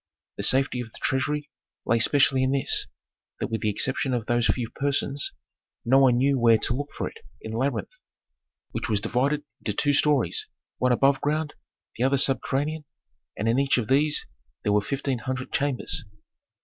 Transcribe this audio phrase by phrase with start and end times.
[0.37, 1.51] The safety of the treasury
[1.85, 2.87] lay specially in this:
[3.39, 5.31] that with the exception of those few persons,
[5.85, 7.93] no one knew where to look for it in the labyrinth,
[8.71, 10.47] which was divided into two stories,
[10.79, 11.53] one above ground,
[11.97, 12.83] the other subterranean,
[13.37, 14.25] and in each of these
[14.63, 16.03] there were fifteen hundred chambers.